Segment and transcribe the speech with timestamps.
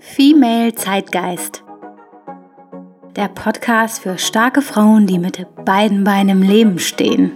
[0.00, 1.64] Female Zeitgeist.
[3.16, 7.32] Der Podcast für starke Frauen, die mit beiden Beinen im Leben stehen.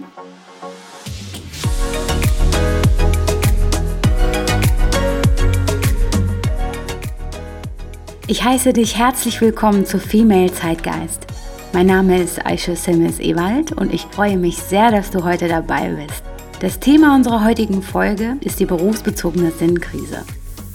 [8.27, 11.27] Ich heiße dich herzlich willkommen zu Female Zeitgeist.
[11.73, 15.89] Mein Name ist Aisha Simmons Ewald und ich freue mich sehr, dass du heute dabei
[15.89, 16.23] bist.
[16.61, 20.23] Das Thema unserer heutigen Folge ist die berufsbezogene Sinnkrise.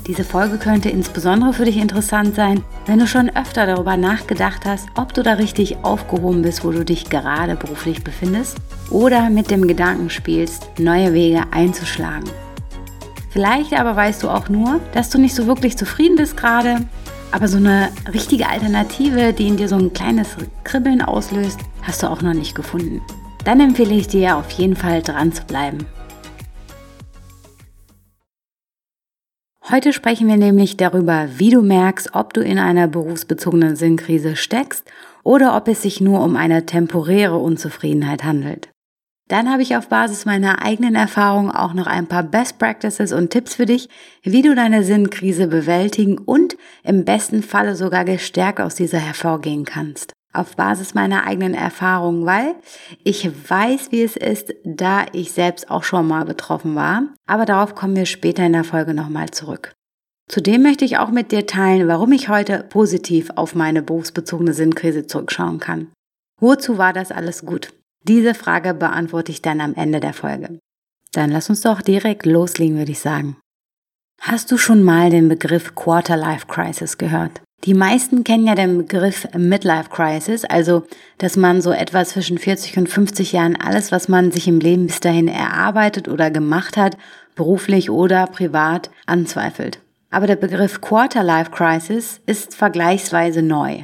[0.08, 4.88] Diese Folge könnte insbesondere für dich interessant sein, wenn du schon öfter darüber nachgedacht hast,
[4.96, 8.56] ob du da richtig aufgehoben bist, wo du dich gerade beruflich befindest,
[8.90, 12.28] oder mit dem Gedanken spielst, neue Wege einzuschlagen.
[13.30, 16.88] Vielleicht aber weißt du auch nur, dass du nicht so wirklich zufrieden bist gerade,
[17.30, 20.28] aber so eine richtige Alternative, die in dir so ein kleines
[20.64, 23.02] Kribbeln auslöst, hast du auch noch nicht gefunden
[23.48, 25.86] dann empfehle ich dir auf jeden Fall dran zu bleiben.
[29.70, 34.90] Heute sprechen wir nämlich darüber, wie du merkst, ob du in einer berufsbezogenen Sinnkrise steckst
[35.24, 38.70] oder ob es sich nur um eine temporäre Unzufriedenheit handelt.
[39.28, 43.28] Dann habe ich auf Basis meiner eigenen Erfahrung auch noch ein paar Best Practices und
[43.28, 43.90] Tipps für dich,
[44.22, 50.14] wie du deine Sinnkrise bewältigen und im besten Falle sogar gestärkt aus dieser hervorgehen kannst
[50.38, 52.54] auf Basis meiner eigenen Erfahrungen, weil
[53.04, 57.02] ich weiß, wie es ist, da ich selbst auch schon mal betroffen war.
[57.26, 59.74] Aber darauf kommen wir später in der Folge nochmal zurück.
[60.28, 65.06] Zudem möchte ich auch mit dir teilen, warum ich heute positiv auf meine berufsbezogene Sinnkrise
[65.06, 65.88] zurückschauen kann.
[66.40, 67.72] Wozu war das alles gut?
[68.04, 70.58] Diese Frage beantworte ich dann am Ende der Folge.
[71.12, 73.36] Dann lass uns doch direkt loslegen, würde ich sagen.
[74.20, 77.40] Hast du schon mal den Begriff Quarter Life Crisis gehört?
[77.64, 80.84] Die meisten kennen ja den Begriff Midlife Crisis, also
[81.18, 84.86] dass man so etwa zwischen 40 und 50 Jahren alles, was man sich im Leben
[84.86, 86.96] bis dahin erarbeitet oder gemacht hat,
[87.34, 89.80] beruflich oder privat, anzweifelt.
[90.10, 93.82] Aber der Begriff Quarter Life Crisis ist vergleichsweise neu.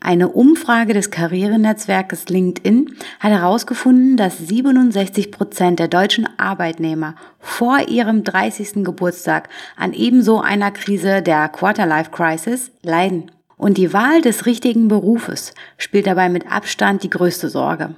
[0.00, 8.22] Eine Umfrage des Karrierenetzwerkes LinkedIn hat herausgefunden, dass 67 Prozent der deutschen Arbeitnehmer vor ihrem
[8.22, 8.84] 30.
[8.84, 13.30] Geburtstag an ebenso einer Krise der Quarterlife Crisis leiden.
[13.56, 17.96] Und die Wahl des richtigen Berufes spielt dabei mit Abstand die größte Sorge.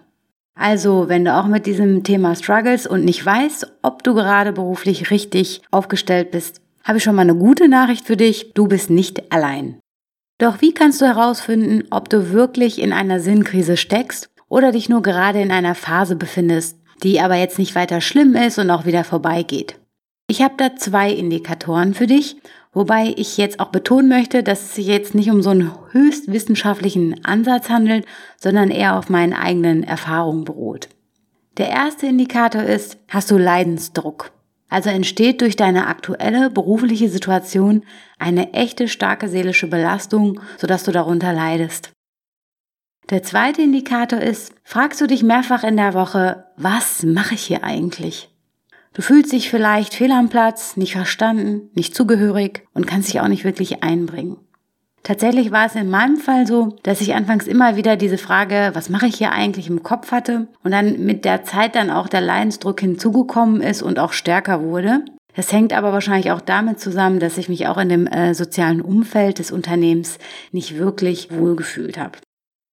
[0.55, 5.11] Also, wenn du auch mit diesem Thema struggles und nicht weißt, ob du gerade beruflich
[5.11, 8.53] richtig aufgestellt bist, habe ich schon mal eine gute Nachricht für dich.
[8.55, 9.79] Du bist nicht allein.
[10.41, 15.03] Doch wie kannst du herausfinden, ob du wirklich in einer Sinnkrise steckst oder dich nur
[15.03, 19.05] gerade in einer Phase befindest, die aber jetzt nicht weiter schlimm ist und auch wieder
[19.05, 19.77] vorbeigeht?
[20.29, 22.37] Ich habe da zwei Indikatoren für dich,
[22.73, 26.33] wobei ich jetzt auch betonen möchte, dass es sich jetzt nicht um so einen höchst
[26.33, 28.07] wissenschaftlichen Ansatz handelt,
[28.39, 30.89] sondern eher auf meinen eigenen Erfahrungen beruht.
[31.59, 34.33] Der erste Indikator ist, hast du Leidensdruck?
[34.71, 37.85] Also entsteht durch deine aktuelle berufliche Situation
[38.19, 41.91] eine echte starke seelische Belastung, sodass du darunter leidest.
[43.11, 47.65] Der zweite Indikator ist, fragst du dich mehrfach in der Woche, was mache ich hier
[47.65, 48.31] eigentlich?
[48.93, 53.29] Du fühlst dich vielleicht fehl am Platz, nicht verstanden, nicht zugehörig und kannst dich auch
[53.29, 54.37] nicht wirklich einbringen.
[55.03, 58.91] Tatsächlich war es in meinem Fall so, dass ich anfangs immer wieder diese Frage, was
[58.91, 62.21] mache ich hier eigentlich im Kopf hatte und dann mit der Zeit dann auch der
[62.21, 65.05] Leidensdruck hinzugekommen ist und auch stärker wurde.
[65.35, 68.83] Das hängt aber wahrscheinlich auch damit zusammen, dass ich mich auch in dem äh, sozialen
[68.83, 70.19] Umfeld des Unternehmens
[70.53, 72.19] nicht wirklich wohlgefühlt habe.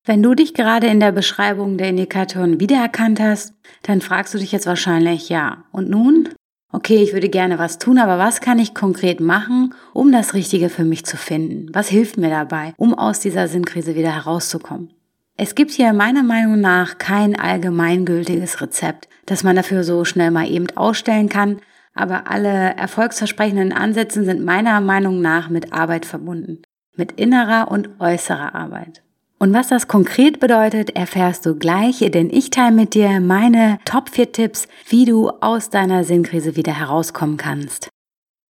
[0.04, 4.52] Wenn du dich gerade in der Beschreibung der Indikatoren wiedererkannt hast, dann fragst du dich
[4.52, 6.28] jetzt wahrscheinlich, ja, und nun?
[6.76, 10.68] Okay, ich würde gerne was tun, aber was kann ich konkret machen, um das Richtige
[10.68, 11.70] für mich zu finden?
[11.72, 14.92] Was hilft mir dabei, um aus dieser Sinnkrise wieder herauszukommen?
[15.38, 20.50] Es gibt hier meiner Meinung nach kein allgemeingültiges Rezept, das man dafür so schnell mal
[20.50, 21.60] eben ausstellen kann,
[21.94, 26.60] aber alle erfolgsversprechenden Ansätze sind meiner Meinung nach mit Arbeit verbunden,
[26.94, 29.02] mit innerer und äußerer Arbeit.
[29.38, 34.08] Und was das konkret bedeutet, erfährst du gleich, denn ich teile mit dir meine Top
[34.08, 37.88] 4 Tipps, wie du aus deiner Sinnkrise wieder herauskommen kannst.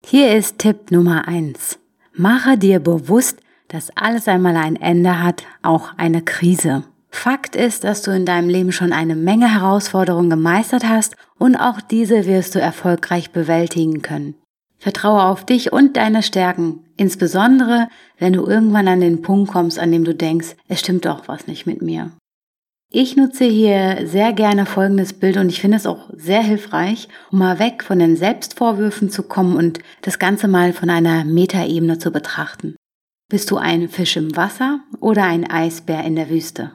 [0.04, 1.78] Hier ist Tipp Nummer 1.
[2.12, 3.38] Mache dir bewusst,
[3.68, 6.84] dass alles einmal ein Ende hat, auch eine Krise.
[7.10, 11.80] Fakt ist, dass du in deinem Leben schon eine Menge Herausforderungen gemeistert hast und auch
[11.80, 14.34] diese wirst du erfolgreich bewältigen können.
[14.84, 17.88] Vertraue auf dich und deine Stärken, insbesondere
[18.18, 21.46] wenn du irgendwann an den Punkt kommst, an dem du denkst, es stimmt doch was
[21.46, 22.10] nicht mit mir.
[22.90, 27.38] Ich nutze hier sehr gerne folgendes Bild und ich finde es auch sehr hilfreich, um
[27.38, 32.10] mal weg von den Selbstvorwürfen zu kommen und das Ganze mal von einer Metaebene zu
[32.10, 32.76] betrachten.
[33.30, 36.72] Bist du ein Fisch im Wasser oder ein Eisbär in der Wüste?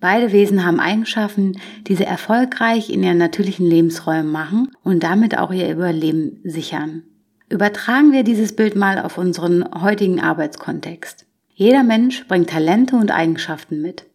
[0.00, 5.52] Beide Wesen haben Eigenschaften, die sie erfolgreich in ihren natürlichen Lebensräumen machen und damit auch
[5.52, 7.02] ihr Überleben sichern.
[7.50, 11.26] Übertragen wir dieses Bild mal auf unseren heutigen Arbeitskontext.
[11.52, 14.06] Jeder Mensch bringt Talente und Eigenschaften mit.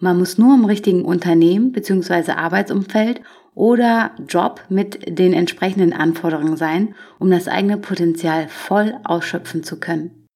[0.00, 2.32] Man muss nur im richtigen Unternehmen bzw.
[2.32, 3.20] Arbeitsumfeld
[3.54, 10.26] oder Job mit den entsprechenden Anforderungen sein, um das eigene Potenzial voll ausschöpfen zu können.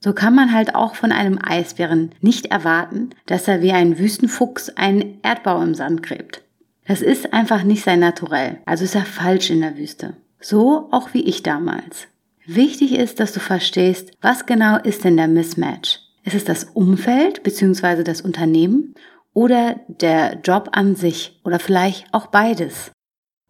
[0.00, 4.70] So kann man halt auch von einem Eisbären nicht erwarten, dass er wie ein Wüstenfuchs
[4.70, 6.42] einen Erdbau im Sand gräbt.
[6.88, 10.16] Das ist einfach nicht sein Naturell, also ist er falsch in der Wüste.
[10.42, 12.08] So auch wie ich damals.
[12.44, 16.00] Wichtig ist, dass du verstehst, was genau ist denn der Mismatch?
[16.24, 18.02] Ist es das Umfeld bzw.
[18.02, 18.94] das Unternehmen
[19.32, 22.90] oder der Job an sich oder vielleicht auch beides.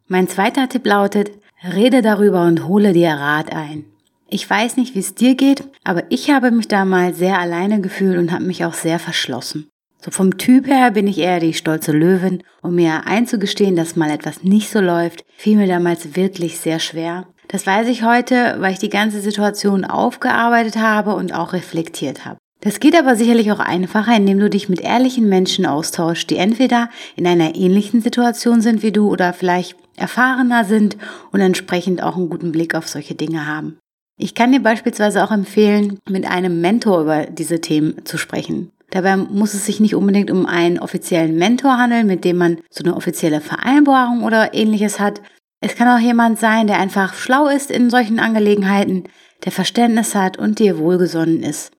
[0.07, 1.31] Mein zweiter Tipp lautet,
[1.65, 3.87] rede darüber und hole dir Rat ein.
[4.29, 7.81] Ich weiß nicht, wie es dir geht, aber ich habe mich da mal sehr alleine
[7.81, 9.69] gefühlt und habe mich auch sehr verschlossen.
[10.05, 14.11] So vom Typ her bin ich eher die stolze Löwin und mir einzugestehen, dass mal
[14.11, 17.29] etwas nicht so läuft, fiel mir damals wirklich sehr schwer.
[17.47, 22.39] Das weiß ich heute, weil ich die ganze Situation aufgearbeitet habe und auch reflektiert habe.
[22.61, 26.91] Das geht aber sicherlich auch einfacher, indem du dich mit ehrlichen Menschen austauschst, die entweder
[27.15, 30.97] in einer ähnlichen Situation sind wie du oder vielleicht erfahrener sind
[31.31, 33.79] und entsprechend auch einen guten Blick auf solche Dinge haben.
[34.19, 38.72] Ich kann dir beispielsweise auch empfehlen, mit einem Mentor über diese Themen zu sprechen.
[38.93, 42.85] Dabei muss es sich nicht unbedingt um einen offiziellen Mentor handeln, mit dem man so
[42.85, 45.23] eine offizielle Vereinbarung oder ähnliches hat.
[45.63, 49.05] Es kann auch jemand sein, der einfach schlau ist in solchen Angelegenheiten,
[49.45, 51.73] der Verständnis hat und dir wohlgesonnen ist.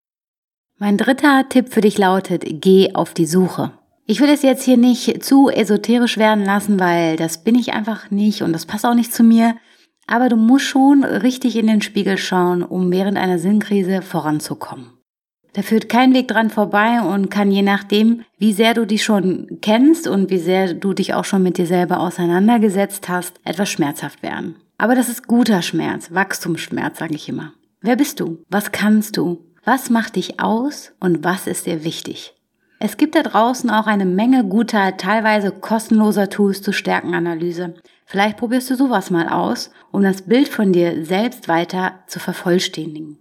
[0.80, 3.74] Mein dritter Tipp für dich lautet, geh auf die Suche.
[4.07, 8.10] Ich will es jetzt hier nicht zu esoterisch werden lassen, weil das bin ich einfach
[8.10, 9.56] nicht und das passt auch nicht zu mir.
[10.07, 14.92] Aber du musst schon richtig in den Spiegel schauen, um während einer Sinnkrise voranzukommen.
[15.53, 19.59] Da führt kein Weg dran vorbei und kann je nachdem, wie sehr du dich schon
[19.61, 24.23] kennst und wie sehr du dich auch schon mit dir selber auseinandergesetzt hast, etwas schmerzhaft
[24.23, 24.55] werden.
[24.79, 27.53] Aber das ist guter Schmerz, Wachstumsschmerz, sage ich immer.
[27.81, 28.39] Wer bist du?
[28.50, 29.45] Was kannst du?
[29.63, 32.33] Was macht dich aus und was ist dir wichtig?
[32.79, 37.75] Es gibt da draußen auch eine Menge guter, teilweise kostenloser Tools zur Stärkenanalyse.
[38.05, 43.19] Vielleicht probierst du sowas mal aus, um das Bild von dir selbst weiter zu vervollständigen.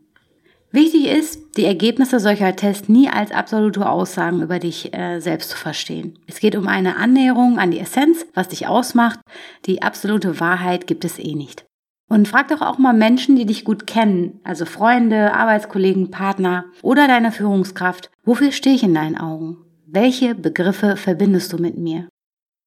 [0.75, 5.59] Wichtig ist, die Ergebnisse solcher Tests nie als absolute Aussagen über dich äh, selbst zu
[5.59, 6.19] verstehen.
[6.27, 9.21] Es geht um eine Annäherung an die Essenz, was dich ausmacht.
[9.67, 11.67] Die absolute Wahrheit gibt es eh nicht.
[12.09, 17.07] Und frag doch auch mal Menschen, die dich gut kennen, also Freunde, Arbeitskollegen, Partner oder
[17.07, 19.59] deine Führungskraft, wofür stehe ich in deinen Augen?
[19.87, 22.09] Welche Begriffe verbindest du mit mir?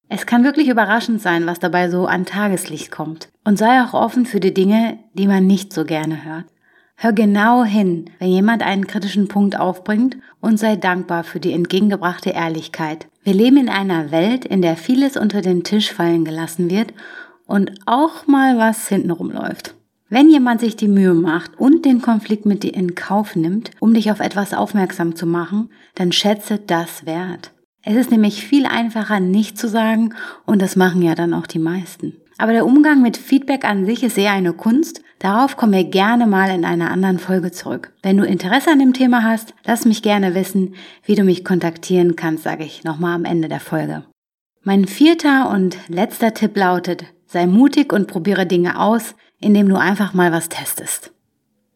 [0.09, 3.29] Es kann wirklich überraschend sein, was dabei so an Tageslicht kommt.
[3.43, 6.45] Und sei auch offen für die Dinge, die man nicht so gerne hört.
[6.97, 12.29] Hör genau hin, wenn jemand einen kritischen Punkt aufbringt und sei dankbar für die entgegengebrachte
[12.29, 13.07] Ehrlichkeit.
[13.23, 16.93] Wir leben in einer Welt, in der vieles unter den Tisch fallen gelassen wird
[17.45, 19.75] und auch mal was hintenrum läuft.
[20.07, 23.93] Wenn jemand sich die Mühe macht und den Konflikt mit dir in Kauf nimmt, um
[23.93, 27.51] dich auf etwas aufmerksam zu machen, dann schätze das wert.
[27.81, 30.13] Es ist nämlich viel einfacher, nicht zu sagen,
[30.45, 32.13] und das machen ja dann auch die meisten.
[32.37, 35.01] Aber der Umgang mit Feedback an sich ist eher eine Kunst.
[35.19, 37.93] Darauf kommen wir gerne mal in einer anderen Folge zurück.
[38.03, 40.75] Wenn du Interesse an dem Thema hast, lass mich gerne wissen.
[41.03, 44.03] Wie du mich kontaktieren kannst, sage ich nochmal am Ende der Folge.
[44.63, 50.13] Mein vierter und letzter Tipp lautet, Sei mutig und probiere Dinge aus, indem du einfach
[50.13, 51.11] mal was testest.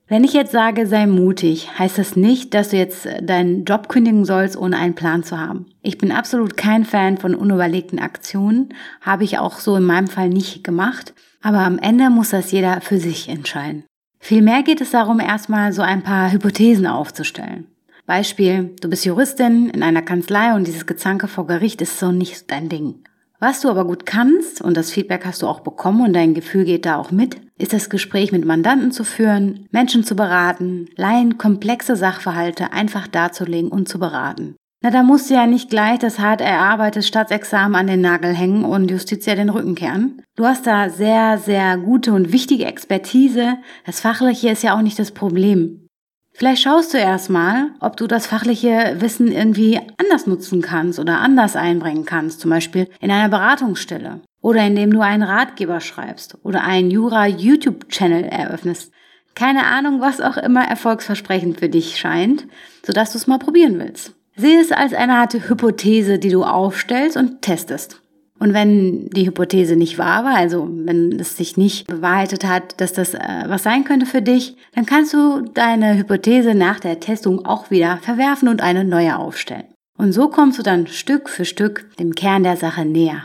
[0.07, 4.25] Wenn ich jetzt sage, sei mutig, heißt das nicht, dass du jetzt deinen Job kündigen
[4.25, 5.67] sollst, ohne einen Plan zu haben.
[5.81, 8.69] Ich bin absolut kein Fan von unüberlegten Aktionen,
[9.01, 12.81] habe ich auch so in meinem Fall nicht gemacht, aber am Ende muss das jeder
[12.81, 13.84] für sich entscheiden.
[14.19, 17.67] Vielmehr geht es darum, erstmal so ein paar Hypothesen aufzustellen.
[18.05, 22.51] Beispiel, du bist Juristin in einer Kanzlei und dieses Gezanke vor Gericht ist so nicht
[22.51, 23.03] dein Ding.
[23.39, 26.65] Was du aber gut kannst, und das Feedback hast du auch bekommen und dein Gefühl
[26.65, 31.38] geht da auch mit, ist das Gespräch mit Mandanten zu führen, Menschen zu beraten, Laien
[31.38, 34.55] komplexe Sachverhalte einfach darzulegen und zu beraten.
[34.81, 38.63] Na, da musst du ja nicht gleich das hart erarbeitete Staatsexamen an den Nagel hängen
[38.63, 40.21] und Justitia den Rücken kehren.
[40.38, 43.57] Du hast da sehr, sehr gute und wichtige Expertise.
[43.86, 45.86] Das Fachliche ist ja auch nicht das Problem.
[46.31, 51.57] Vielleicht schaust du erstmal, ob du das fachliche Wissen irgendwie anders nutzen kannst oder anders
[51.57, 56.89] einbringen kannst, zum Beispiel in einer Beratungsstelle oder indem du einen Ratgeber schreibst oder einen
[56.89, 58.93] Jura-YouTube-Channel eröffnest.
[59.36, 62.48] Keine Ahnung, was auch immer erfolgsversprechend für dich scheint,
[62.86, 64.15] sodass du es mal probieren willst.
[64.39, 68.01] Sehe es als eine Art Hypothese, die du aufstellst und testest.
[68.39, 72.93] Und wenn die Hypothese nicht wahr war, also wenn es sich nicht bewahrheitet hat, dass
[72.93, 77.46] das äh, was sein könnte für dich, dann kannst du deine Hypothese nach der Testung
[77.46, 79.65] auch wieder verwerfen und eine neue aufstellen.
[79.98, 83.24] Und so kommst du dann Stück für Stück dem Kern der Sache näher.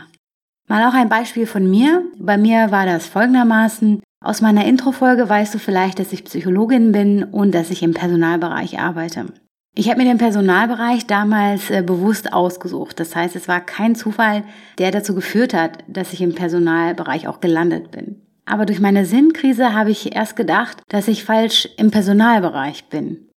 [0.67, 2.03] Mal auch ein Beispiel von mir.
[2.19, 4.01] Bei mir war das folgendermaßen.
[4.21, 8.79] Aus meiner Intro-Folge weißt du vielleicht, dass ich Psychologin bin und dass ich im Personalbereich
[8.79, 9.27] arbeite.
[9.77, 12.97] Ich habe mir den Personalbereich damals äh, bewusst ausgesucht.
[12.97, 14.43] Das heißt, es war kein Zufall,
[14.77, 18.21] der dazu geführt hat, dass ich im Personalbereich auch gelandet bin.
[18.45, 23.27] Aber durch meine Sinnkrise habe ich erst gedacht, dass ich falsch im Personalbereich bin.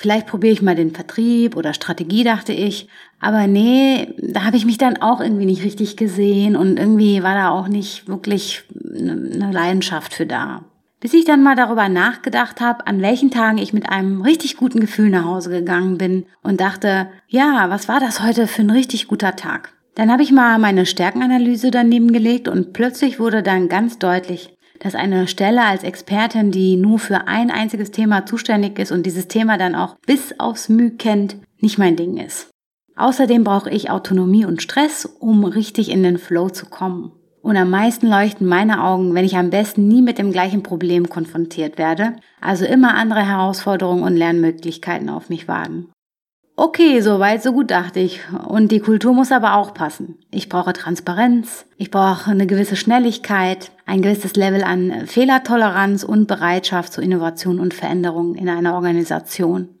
[0.00, 2.88] Vielleicht probiere ich mal den Vertrieb oder Strategie, dachte ich.
[3.20, 7.34] Aber nee, da habe ich mich dann auch irgendwie nicht richtig gesehen und irgendwie war
[7.34, 10.64] da auch nicht wirklich eine Leidenschaft für da.
[11.02, 14.78] Bis ich dann mal darüber nachgedacht habe, an welchen Tagen ich mit einem richtig guten
[14.78, 19.08] Gefühl nach Hause gegangen bin und dachte, ja, was war das heute für ein richtig
[19.08, 19.74] guter Tag?
[19.96, 24.94] Dann habe ich mal meine Stärkenanalyse daneben gelegt und plötzlich wurde dann ganz deutlich, dass
[24.94, 29.58] eine Stelle als Expertin, die nur für ein einziges Thema zuständig ist und dieses Thema
[29.58, 32.48] dann auch bis aufs Mühe kennt, nicht mein Ding ist.
[32.94, 37.10] Außerdem brauche ich Autonomie und Stress, um richtig in den Flow zu kommen.
[37.42, 41.08] Und am meisten leuchten meine Augen, wenn ich am besten nie mit dem gleichen Problem
[41.08, 45.88] konfrontiert werde, also immer andere Herausforderungen und Lernmöglichkeiten auf mich warten.
[46.54, 48.20] Okay, soweit, so gut dachte ich.
[48.46, 50.18] Und die Kultur muss aber auch passen.
[50.30, 56.92] Ich brauche Transparenz, ich brauche eine gewisse Schnelligkeit, ein gewisses Level an Fehlertoleranz und Bereitschaft
[56.92, 59.80] zur Innovation und Veränderung in einer Organisation.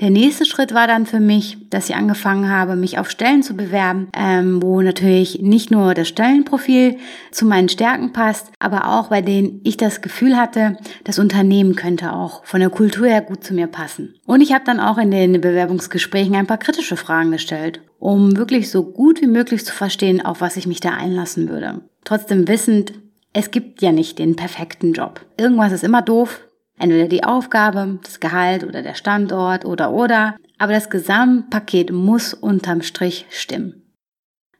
[0.00, 3.54] Der nächste Schritt war dann für mich, dass ich angefangen habe, mich auf Stellen zu
[3.54, 6.96] bewerben, ähm, wo natürlich nicht nur das Stellenprofil
[7.30, 12.14] zu meinen Stärken passt, aber auch bei denen ich das Gefühl hatte, das Unternehmen könnte
[12.14, 14.14] auch von der Kultur her gut zu mir passen.
[14.24, 18.70] Und ich habe dann auch in den Bewerbungsgesprächen ein paar kritische Fragen gestellt, um wirklich
[18.70, 21.82] so gut wie möglich zu verstehen, auf was ich mich da einlassen würde.
[22.04, 22.94] Trotzdem wissend,
[23.34, 25.20] es gibt ja nicht den perfekten Job.
[25.36, 26.40] Irgendwas ist immer doof,
[26.80, 32.80] Entweder die Aufgabe, das Gehalt oder der Standort oder oder, aber das Gesamtpaket muss unterm
[32.80, 33.94] Strich stimmen.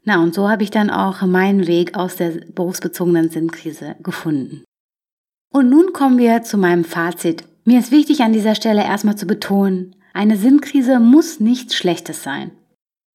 [0.04, 4.64] Na, und so habe ich dann auch meinen Weg aus der berufsbezogenen Sinnkrise gefunden.
[5.50, 7.44] Und nun kommen wir zu meinem Fazit.
[7.64, 12.50] Mir ist wichtig an dieser Stelle erstmal zu betonen, eine Sinnkrise muss nichts Schlechtes sein.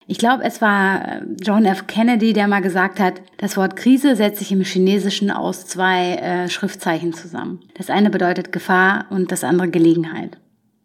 [0.07, 1.87] Ich glaube, es war äh, John F.
[1.87, 6.49] Kennedy, der mal gesagt hat, das Wort Krise setzt sich im Chinesischen aus zwei äh,
[6.49, 7.61] Schriftzeichen zusammen.
[7.75, 10.37] Das eine bedeutet Gefahr und das andere Gelegenheit.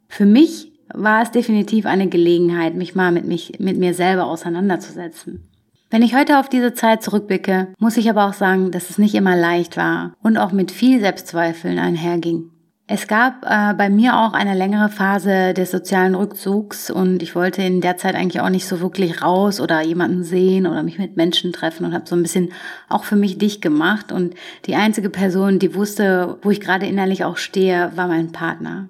[0.08, 5.46] Für mich war es definitiv eine Gelegenheit, mich mal mit, mich, mit mir selber auseinanderzusetzen.
[5.90, 9.14] Wenn ich heute auf diese Zeit zurückblicke, muss ich aber auch sagen, dass es nicht
[9.14, 12.50] immer leicht war und auch mit viel Selbstzweifeln einherging.
[12.92, 17.62] Es gab äh, bei mir auch eine längere Phase des sozialen Rückzugs und ich wollte
[17.62, 21.16] in der Zeit eigentlich auch nicht so wirklich raus oder jemanden sehen oder mich mit
[21.16, 22.52] Menschen treffen und habe so ein bisschen
[22.88, 24.34] auch für mich dicht gemacht und
[24.66, 28.88] die einzige Person, die wusste, wo ich gerade innerlich auch stehe, war mein Partner.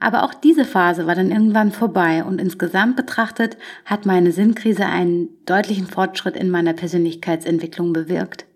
[0.00, 5.28] Aber auch diese Phase war dann irgendwann vorbei und insgesamt betrachtet hat meine Sinnkrise einen
[5.46, 8.46] deutlichen Fortschritt in meiner Persönlichkeitsentwicklung bewirkt.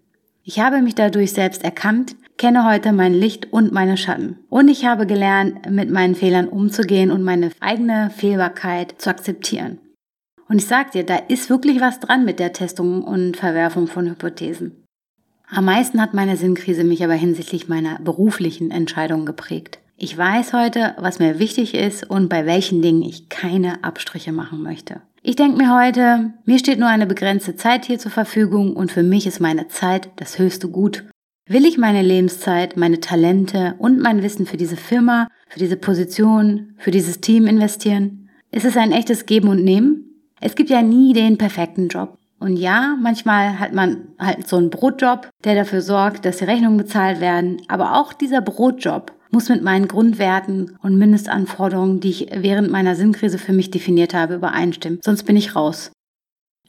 [0.43, 4.39] Ich habe mich dadurch selbst erkannt, kenne heute mein Licht und meine Schatten.
[4.49, 9.79] Und ich habe gelernt, mit meinen Fehlern umzugehen und meine eigene Fehlbarkeit zu akzeptieren.
[10.49, 14.07] Und ich sag dir, da ist wirklich was dran mit der Testung und Verwerfung von
[14.07, 14.85] Hypothesen.
[15.49, 19.79] Am meisten hat meine Sinnkrise mich aber hinsichtlich meiner beruflichen Entscheidungen geprägt.
[19.97, 24.63] Ich weiß heute, was mir wichtig ist und bei welchen Dingen ich keine Abstriche machen
[24.63, 25.03] möchte.
[25.23, 29.05] Ich denke mir heute, mir steht nur eine begrenzte Zeit hier zur Verfügung und für
[29.05, 31.05] mich ist meine Zeit das höchste Gut.
[31.49, 36.75] Will ich meine Lebenszeit, meine Talente und mein Wissen für diese Firma, für diese Position,
[36.79, 38.31] für dieses Team investieren?
[38.53, 40.05] Ist es ein echtes Geben und Nehmen?
[40.41, 42.17] Es gibt ja nie den perfekten Job.
[42.39, 46.77] Und ja, manchmal hat man halt so einen Brotjob, der dafür sorgt, dass die Rechnungen
[46.77, 47.61] bezahlt werden.
[47.67, 53.39] Aber auch dieser Brotjob muss mit meinen Grundwerten und Mindestanforderungen, die ich während meiner Sinnkrise
[53.39, 55.01] für mich definiert habe, übereinstimmen.
[55.03, 55.91] Sonst bin ich raus.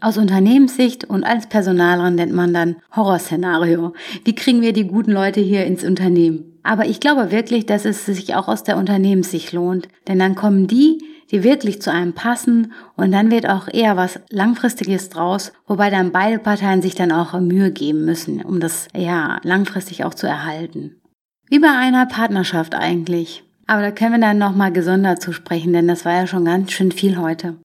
[0.03, 3.93] Aus Unternehmenssicht und als Personalerin nennt man dann Horrorszenario.
[4.25, 6.59] Wie kriegen wir die guten Leute hier ins Unternehmen?
[6.61, 10.67] Aber ich glaube wirklich, dass es sich auch aus der Unternehmenssicht lohnt, denn dann kommen
[10.67, 15.89] die, die wirklich zu einem passen und dann wird auch eher was Langfristiges draus, wobei
[15.89, 20.27] dann beide Parteien sich dann auch Mühe geben müssen, um das ja langfristig auch zu
[20.27, 20.99] erhalten.
[21.47, 23.45] Wie bei einer Partnerschaft eigentlich.
[23.67, 26.73] Aber da können wir dann nochmal gesondert zu sprechen, denn das war ja schon ganz
[26.73, 27.55] schön viel heute.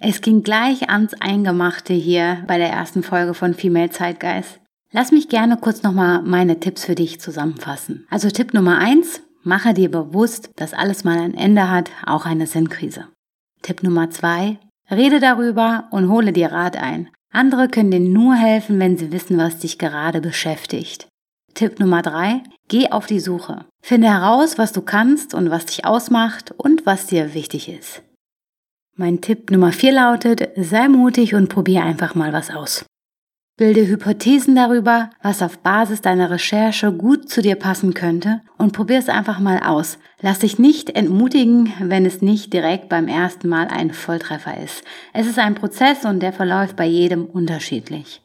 [0.00, 4.60] Es ging gleich ans Eingemachte hier bei der ersten Folge von Female Zeitgeist.
[4.92, 8.06] Lass mich gerne kurz nochmal meine Tipps für dich zusammenfassen.
[8.08, 12.46] Also Tipp Nummer eins: mache dir bewusst, dass alles mal ein Ende hat, auch eine
[12.46, 13.08] Sinnkrise.
[13.62, 17.10] Tipp Nummer zwei: rede darüber und hole dir Rat ein.
[17.32, 21.08] Andere können dir nur helfen, wenn sie wissen, was dich gerade beschäftigt.
[21.54, 23.64] Tipp Nummer drei, geh auf die Suche.
[23.82, 28.02] Finde heraus, was du kannst und was dich ausmacht und was dir wichtig ist.
[29.00, 32.84] Mein Tipp Nummer vier lautet, sei mutig und probier einfach mal was aus.
[33.56, 38.98] Bilde Hypothesen darüber, was auf Basis deiner Recherche gut zu dir passen könnte und probier
[38.98, 39.98] es einfach mal aus.
[40.20, 44.82] Lass dich nicht entmutigen, wenn es nicht direkt beim ersten Mal ein Volltreffer ist.
[45.12, 48.20] Es ist ein Prozess und der verläuft bei jedem unterschiedlich.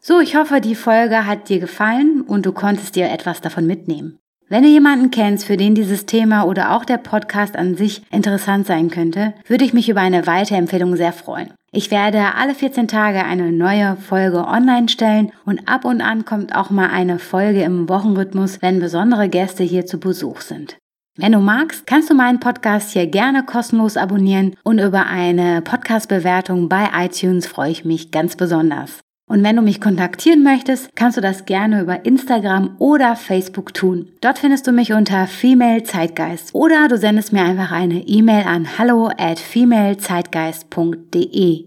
[0.00, 4.20] So, ich hoffe, die Folge hat dir gefallen und du konntest dir etwas davon mitnehmen.
[4.50, 8.66] Wenn du jemanden kennst, für den dieses Thema oder auch der Podcast an sich interessant
[8.66, 11.52] sein könnte, würde ich mich über eine Weiterempfehlung sehr freuen.
[11.70, 16.54] Ich werde alle 14 Tage eine neue Folge online stellen und ab und an kommt
[16.54, 20.78] auch mal eine Folge im Wochenrhythmus, wenn besondere Gäste hier zu Besuch sind.
[21.18, 26.70] Wenn du magst, kannst du meinen Podcast hier gerne kostenlos abonnieren und über eine Podcast-Bewertung
[26.70, 29.00] bei iTunes freue ich mich ganz besonders.
[29.28, 34.08] Und wenn du mich kontaktieren möchtest, kannst du das gerne über Instagram oder Facebook tun.
[34.22, 38.78] Dort findest du mich unter Female Zeitgeist oder du sendest mir einfach eine E-Mail an
[38.78, 41.66] hallo at femalezeitgeist.de.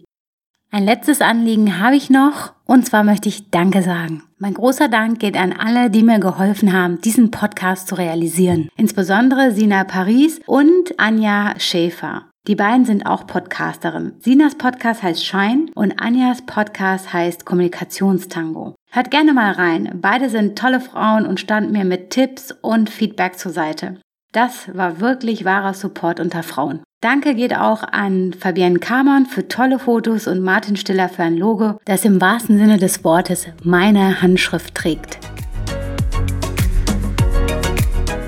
[0.74, 4.24] Ein letztes Anliegen habe ich noch und zwar möchte ich Danke sagen.
[4.40, 8.70] Mein großer Dank geht an alle, die mir geholfen haben, diesen Podcast zu realisieren.
[8.76, 12.31] Insbesondere Sina Paris und Anja Schäfer.
[12.48, 14.14] Die beiden sind auch Podcasterin.
[14.18, 18.74] Sinas Podcast heißt Shine und Anjas Podcast heißt Kommunikationstango.
[18.90, 20.00] Hört gerne mal rein.
[20.02, 24.02] Beide sind tolle Frauen und standen mir mit Tipps und Feedback zur Seite.
[24.32, 26.82] Das war wirklich wahrer Support unter Frauen.
[27.00, 31.78] Danke geht auch an Fabienne Kamann für tolle Fotos und Martin Stiller für ein Logo,
[31.86, 35.20] das im wahrsten Sinne des Wortes meine Handschrift trägt.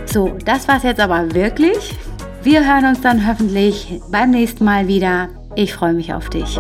[0.06, 1.98] So, das war's jetzt aber wirklich.
[2.44, 5.30] Wir hören uns dann hoffentlich beim nächsten Mal wieder.
[5.56, 6.60] Ich freue mich auf dich.